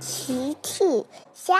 [0.00, 1.04] 奇趣
[1.34, 1.56] 虾，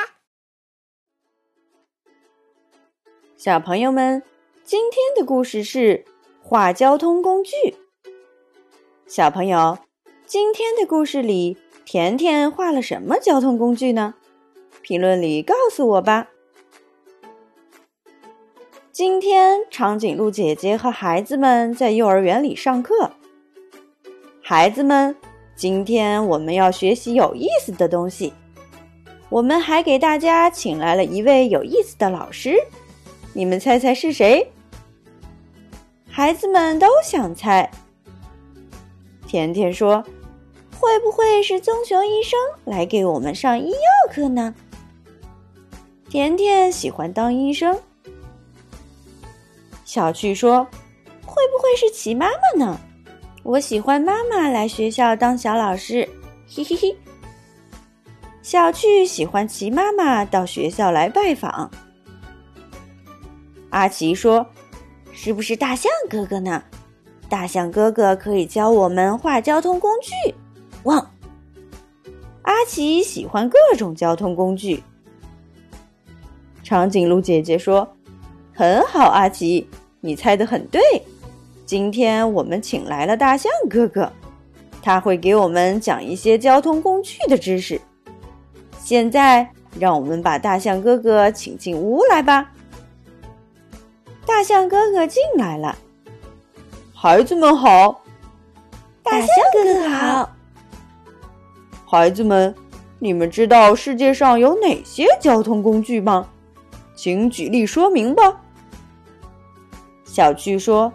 [3.36, 4.22] 小朋友们，
[4.62, 6.04] 今天的故事是
[6.40, 7.53] 画交通工具。
[9.09, 9.79] 小朋友，
[10.24, 14.14] 今天的故事里，甜甜画了什么交通工具呢？
[14.83, 16.29] 评论里告诉我吧。
[18.93, 23.11] 今天，长颈鹿姐姐和孩子们在幼儿园里上课。
[24.41, 25.16] 孩子们。
[25.59, 28.32] 今天我们要学习有意思的东西，
[29.29, 32.55] 我们还给大家请来了一位有意思的老师，
[33.32, 34.52] 你们猜猜是谁？
[36.09, 37.68] 孩子们都想猜。
[39.27, 40.01] 甜甜说
[40.79, 44.54] ：“会不会是棕熊医生来给我们上医药课呢？”
[46.09, 47.77] 甜甜喜欢当医生。
[49.84, 50.65] 小趣说
[51.27, 52.80] ：“会不会是齐妈妈呢？”
[53.48, 56.07] 我喜欢妈妈来学校当小老师，
[56.55, 56.95] 嘿嘿嘿。
[58.43, 61.71] 小趣喜欢骑妈妈到学校来拜访。
[63.71, 64.47] 阿奇说
[65.13, 66.63] ：“是不是大象哥哥呢？
[67.31, 70.35] 大象哥哥可以教我们画交通工具。”
[70.85, 71.11] 汪。
[72.43, 74.83] 阿奇喜欢各种交通工具。
[76.62, 77.97] 长颈鹿姐姐说
[78.53, 79.67] ：“很好，阿奇，
[80.03, 80.83] 你猜的很对。”
[81.69, 84.11] 今天我们请来了大象哥哥，
[84.81, 87.79] 他会给我们讲一些交通工具的知识。
[88.79, 89.47] 现在，
[89.79, 92.51] 让我们把大象哥哥请进屋来吧。
[94.25, 95.77] 大象哥哥进来了，
[96.95, 98.01] 孩子们好。
[99.03, 100.31] 大象哥哥好。
[101.85, 102.55] 孩子们，
[102.99, 106.31] 你们知道世界上有哪些交通工具吗？
[106.97, 108.41] 请举例说明吧。
[110.07, 110.91] 小趣说。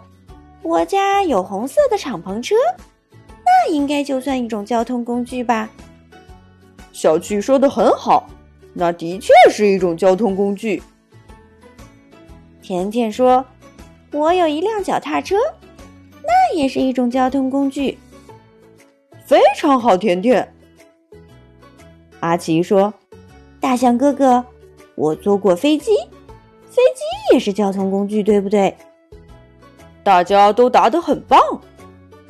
[0.64, 2.54] 我家有红色的敞篷车，
[3.44, 5.68] 那应该就算一种交通工具吧。
[6.90, 8.26] 小趣说的很好，
[8.72, 10.82] 那的确是一种交通工具。
[12.62, 13.44] 甜甜说
[14.10, 15.36] ：“我有一辆脚踏车，
[16.22, 17.98] 那也是一种交通工具。”
[19.26, 20.50] 非常好，甜甜。
[22.20, 22.94] 阿奇说
[23.60, 24.42] ：“大象哥哥，
[24.94, 25.94] 我坐过飞机，
[26.70, 28.74] 飞机也是交通工具，对不对？”
[30.04, 31.40] 大家都答得很棒，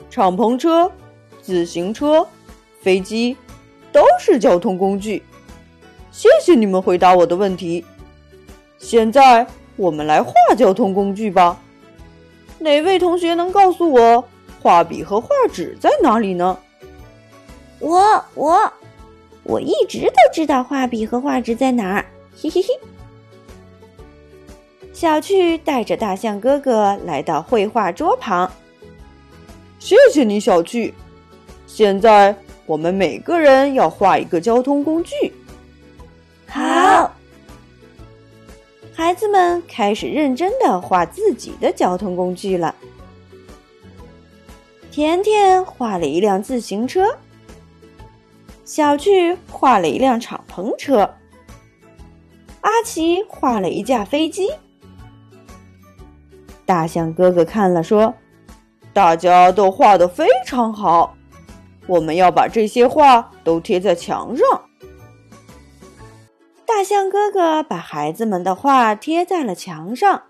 [0.08, 0.90] 敞篷车、
[1.42, 2.26] 自行车、
[2.80, 3.36] 飞机
[3.92, 5.22] 都是交通工具。
[6.12, 7.84] 谢谢你们回答我的问题。
[8.78, 11.58] 现在我们来画交通工具吧。
[12.60, 14.24] 哪位同学能告诉我
[14.62, 16.56] 画笔和画纸在哪里呢？
[17.80, 18.72] 我我
[19.42, 22.06] 我一直都知道画笔和画纸在哪儿。
[22.41, 22.68] 嘿嘿嘿。
[24.94, 28.50] 小趣带着大象哥哥来到绘画桌旁。
[29.81, 30.94] 谢谢你，小趣。
[31.66, 32.34] 现在
[32.65, 35.33] 我们每个人要画一个交通工具。
[36.47, 37.12] 好，
[38.94, 42.72] 孩子们开始认真的画自己的交通工具了。
[44.93, 47.16] 甜甜画了一辆自行车，
[48.65, 50.99] 小趣画了一辆敞篷车，
[52.60, 54.49] 阿奇画了一架飞机。
[56.66, 58.14] 大象哥哥看了说
[58.94, 61.14] ：“大家都画的非常好，
[61.86, 64.47] 我们要把这些画都贴在墙上。”
[66.64, 70.24] 大象哥哥把孩子们的画贴在了墙上。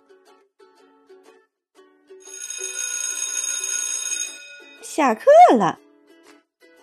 [4.83, 5.79] 下课了，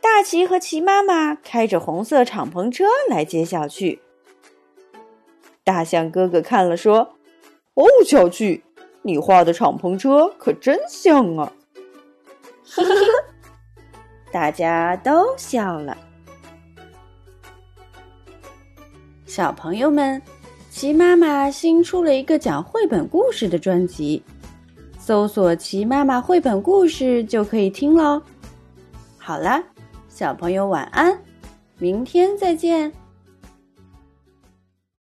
[0.02, 4.02] 大奇和奇妈妈开着红色敞篷车来接小趣。
[5.64, 7.16] 大象哥哥看了说
[7.76, 8.64] ：“哦，小趣。”
[9.02, 11.52] 你画的敞篷车可真像啊！
[14.32, 15.98] 大家都笑了。
[19.26, 20.22] 小朋友们，
[20.70, 24.22] 齐妈妈新出了一个讲绘本故事的专辑，
[25.00, 28.22] 搜索“齐妈妈绘本故事”就可以听喽。
[29.18, 29.64] 好了，
[30.10, 31.18] 小朋友晚安，
[31.78, 32.92] 明天再见。